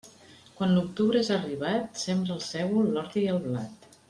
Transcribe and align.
Quan 0.59 0.71
l'octubre 0.77 1.21
és 1.25 1.29
arribat, 1.35 2.01
sembra 2.07 2.35
el 2.39 2.43
sègol, 2.49 2.91
l'ordi 2.97 3.25
i 3.27 3.31
el 3.37 3.41
blat. 3.49 3.89